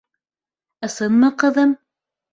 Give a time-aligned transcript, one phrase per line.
[0.87, 1.79] —Ысынмы, ҡыҙым?